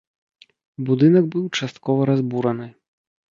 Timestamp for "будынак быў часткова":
0.87-2.01